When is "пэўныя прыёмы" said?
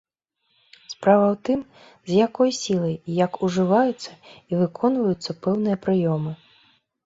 5.45-6.31